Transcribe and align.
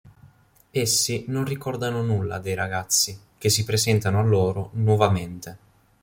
Essi 0.71 1.25
non 1.27 1.45
ricordano 1.45 2.01
nulla 2.01 2.39
dei 2.39 2.55
ragazzi, 2.55 3.15
che 3.37 3.49
si 3.49 3.63
presentano 3.63 4.19
a 4.19 4.23
loro 4.23 4.71
nuovamente. 4.73 5.57